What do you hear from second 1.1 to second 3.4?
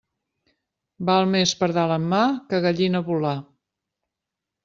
més pardal en mà que gallina volar.